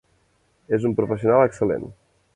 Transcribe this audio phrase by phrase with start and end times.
[0.77, 1.87] És un professional excel·lent.